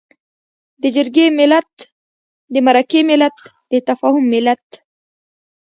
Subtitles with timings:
[0.81, 1.71] د جرګې ملت،
[2.53, 3.35] د مرکې ملت،
[3.71, 4.65] د تفاهم ملت.